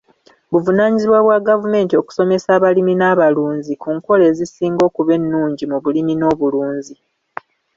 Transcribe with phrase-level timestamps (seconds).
[0.51, 6.95] Buvunaanyizibwa bwa gavumenti okusomesa abalimi n'abalunzi ku nkola ezisinga okuba ennungi mu bulimi n'obulunzi.